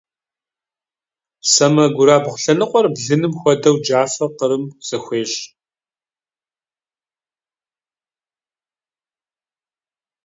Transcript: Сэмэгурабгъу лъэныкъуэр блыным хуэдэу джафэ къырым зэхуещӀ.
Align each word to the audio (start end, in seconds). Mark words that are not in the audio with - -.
Сэмэгурабгъу 1.51 2.37
лъэныкъуэр 2.41 2.87
блыным 2.95 3.33
хуэдэу 3.39 3.75
джафэ 3.83 4.25
къырым 4.37 4.65
зэхуещӀ. 4.87 5.41